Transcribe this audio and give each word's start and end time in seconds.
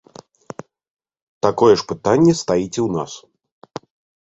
Такое 1.47 1.73
ж 1.83 1.87
пытанне 1.93 2.33
стаіць 2.41 2.73
і 2.73 2.81
ў 2.87 2.91
нас. 2.99 3.11